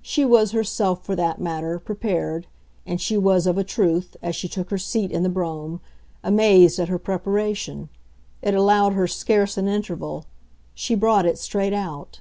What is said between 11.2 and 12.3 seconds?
it straight out.